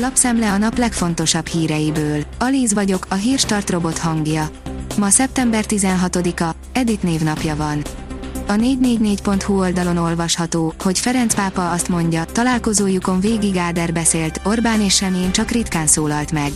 [0.00, 2.24] Lapszemle a nap legfontosabb híreiből.
[2.38, 4.48] Alíz vagyok, a hírstart robot hangja.
[4.98, 7.82] Ma szeptember 16-a, Edit névnapja van.
[8.50, 14.94] A 444.hu oldalon olvasható, hogy Ferenc pápa azt mondja, találkozójukon végig Áder beszélt, Orbán és
[14.94, 16.52] Semjén csak ritkán szólalt meg.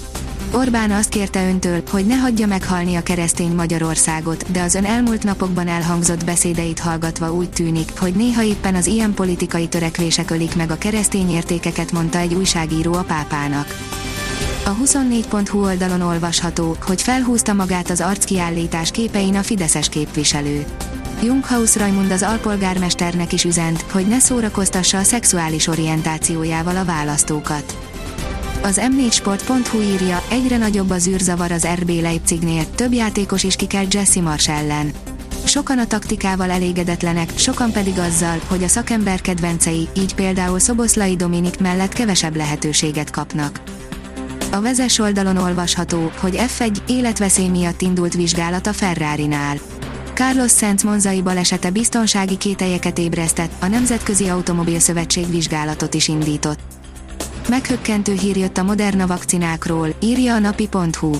[0.53, 5.23] Orbán azt kérte öntől, hogy ne hagyja meghalni a keresztény Magyarországot, de az ön elmúlt
[5.23, 10.71] napokban elhangzott beszédeit hallgatva úgy tűnik, hogy néha éppen az ilyen politikai törekvések ölik meg
[10.71, 13.67] a keresztény értékeket, mondta egy újságíró a pápának.
[14.65, 20.65] A 24.hu oldalon olvasható, hogy felhúzta magát az arckiállítás képein a Fideszes képviselő.
[21.23, 27.77] Junghaus Raimund az alpolgármesternek is üzent, hogy ne szórakoztassa a szexuális orientációjával a választókat.
[28.63, 34.21] Az m4sport.hu írja, egyre nagyobb az űrzavar az RB Leipzignél, több játékos is kikelt Jesse
[34.21, 34.93] Mars ellen.
[35.45, 41.61] Sokan a taktikával elégedetlenek, sokan pedig azzal, hogy a szakember kedvencei, így például Szoboszlai Dominik
[41.61, 43.61] mellett kevesebb lehetőséget kapnak.
[44.53, 49.57] A vezes oldalon olvasható, hogy F1 életveszély miatt indult vizsgálat a Ferrari-nál.
[50.15, 56.59] Carlos Sainz monzai balesete biztonsági kételyeket ébresztett, a Nemzetközi Automobil Szövetség vizsgálatot is indított.
[57.49, 61.15] Meghökkentő hír jött a Moderna vakcinákról, írja a napi.hu.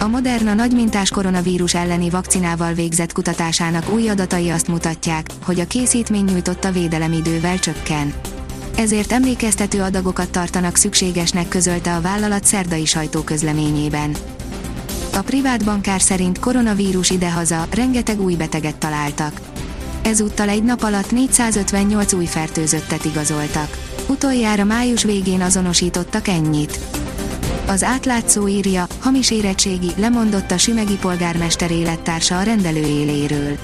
[0.00, 6.24] A Moderna nagymintás koronavírus elleni vakcinával végzett kutatásának új adatai azt mutatják, hogy a készítmény
[6.24, 8.14] nyújtotta védelemidővel csökken.
[8.76, 14.16] Ezért emlékeztető adagokat tartanak szükségesnek közölte a vállalat szerdai sajtóközleményében.
[15.18, 19.40] A privát bankár szerint koronavírus idehaza, rengeteg új beteget találtak.
[20.02, 23.78] Ezúttal egy nap alatt 458 új fertőzöttet igazoltak.
[24.06, 26.78] Utoljára május végén azonosítottak ennyit.
[27.66, 33.58] Az átlátszó írja, hamis érettségi, lemondott a Simegi polgármester élettársa a rendelő éléről.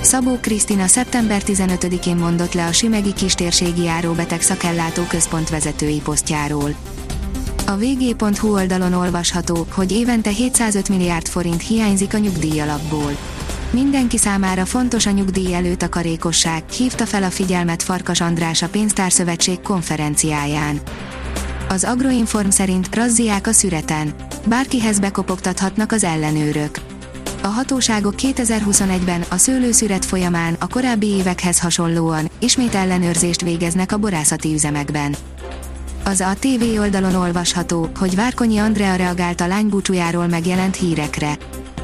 [0.00, 6.74] Szabó Krisztina szeptember 15-én mondott le a Simegi kistérségi járóbeteg szakellátó központ vezetői posztjáról.
[7.68, 13.16] A vg.hu oldalon olvasható, hogy évente 705 milliárd forint hiányzik a nyugdíjalapból.
[13.70, 20.80] Mindenki számára fontos a nyugdíj előtakarékosság, hívta fel a figyelmet Farkas András a Pénztárszövetség konferenciáján.
[21.68, 24.14] Az Agroinform szerint razziák a szüreten.
[24.46, 26.78] Bárkihez bekopogtathatnak az ellenőrök.
[27.42, 34.52] A hatóságok 2021-ben a szőlőszüret folyamán a korábbi évekhez hasonlóan ismét ellenőrzést végeznek a borászati
[34.52, 35.14] üzemekben.
[36.08, 41.36] Az a TV oldalon olvasható, hogy Várkonyi Andrea reagált a lány búcsújáról megjelent hírekre.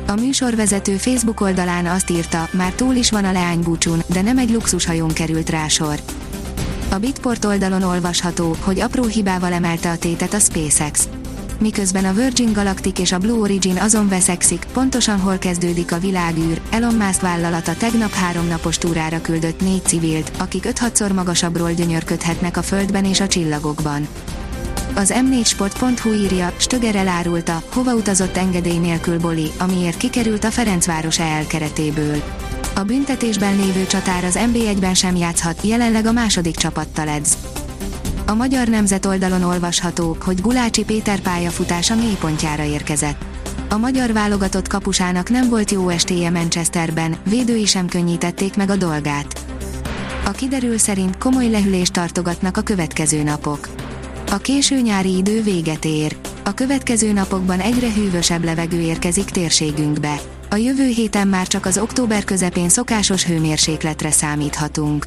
[0.07, 4.51] A műsorvezető Facebook oldalán azt írta, már túl is van a leánybúcsún, de nem egy
[4.51, 6.01] luxushajón került rá sor.
[6.91, 11.09] A Bitport oldalon olvasható, hogy apró hibával emelte a tétet a SpaceX.
[11.61, 16.61] Miközben a Virgin Galactic és a Blue Origin azon veszekszik, pontosan hol kezdődik a világűr,
[16.71, 23.05] Elon Musk vállalata tegnap háromnapos túrára küldött négy civilt, akik 5-6-szor magasabbról gyönyörködhetnek a Földben
[23.05, 24.09] és a csillagokban.
[24.95, 31.47] Az m4sport.hu írja, Stöger elárulta, hova utazott engedély nélkül Boli, amiért kikerült a Ferencváros EL
[31.47, 32.23] keretéből.
[32.75, 37.37] A büntetésben lévő csatár az NB1-ben sem játszhat, jelenleg a második csapattal edz.
[38.27, 43.25] A Magyar Nemzet oldalon olvasható, hogy Gulácsi Péter pályafutása mélypontjára érkezett.
[43.69, 49.45] A magyar válogatott kapusának nem volt jó estéje Manchesterben, védői sem könnyítették meg a dolgát.
[50.25, 53.69] A kiderül szerint komoly lehűlést tartogatnak a következő napok.
[54.31, 56.17] A késő nyári idő véget ér.
[56.45, 60.21] A következő napokban egyre hűvösebb levegő érkezik térségünkbe.
[60.51, 65.07] A jövő héten már csak az október közepén szokásos hőmérsékletre számíthatunk.